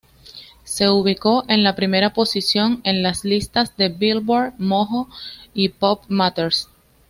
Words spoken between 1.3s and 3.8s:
en la primera posición en las listas